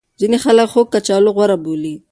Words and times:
ځینې 0.19 0.37
خلک 0.43 0.67
خوږ 0.71 0.87
کچالو 0.93 1.29
غوره 1.35 1.57
بولي. 1.63 1.95